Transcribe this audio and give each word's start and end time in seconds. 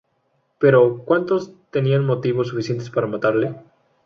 Pero, 0.57 0.97
¿cuántos 1.05 1.53
tenían 1.69 2.07
motivos 2.07 2.47
suficientes 2.47 2.89
para 2.89 3.05
matarle? 3.05 3.55